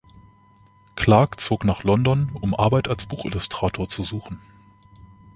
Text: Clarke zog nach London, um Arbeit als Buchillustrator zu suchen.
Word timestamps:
Clarke 0.95 1.37
zog 1.37 1.63
nach 1.63 1.83
London, 1.83 2.31
um 2.33 2.55
Arbeit 2.55 2.87
als 2.87 3.05
Buchillustrator 3.05 3.87
zu 3.87 4.03
suchen. 4.03 4.41